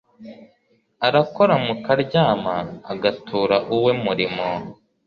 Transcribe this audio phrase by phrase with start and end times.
[1.07, 2.55] arakora mukaryama,
[2.91, 4.47] agatura uwe murimo